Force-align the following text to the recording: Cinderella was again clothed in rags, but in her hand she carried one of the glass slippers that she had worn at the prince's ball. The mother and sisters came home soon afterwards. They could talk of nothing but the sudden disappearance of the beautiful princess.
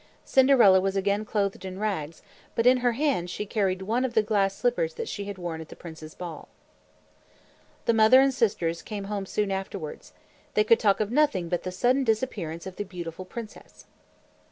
Cinderella 0.25 0.81
was 0.81 0.95
again 0.95 1.25
clothed 1.25 1.63
in 1.63 1.77
rags, 1.77 2.23
but 2.55 2.65
in 2.65 2.77
her 2.77 2.93
hand 2.93 3.29
she 3.29 3.45
carried 3.45 3.83
one 3.83 4.03
of 4.03 4.15
the 4.15 4.23
glass 4.23 4.55
slippers 4.55 4.95
that 4.95 5.07
she 5.07 5.25
had 5.25 5.37
worn 5.37 5.61
at 5.61 5.69
the 5.69 5.75
prince's 5.75 6.15
ball. 6.15 6.47
The 7.85 7.93
mother 7.93 8.19
and 8.19 8.33
sisters 8.33 8.81
came 8.81 9.03
home 9.03 9.27
soon 9.27 9.51
afterwards. 9.51 10.13
They 10.55 10.63
could 10.63 10.79
talk 10.79 11.01
of 11.01 11.11
nothing 11.11 11.49
but 11.49 11.61
the 11.61 11.71
sudden 11.71 12.03
disappearance 12.03 12.65
of 12.65 12.77
the 12.77 12.83
beautiful 12.83 13.25
princess. 13.25 13.85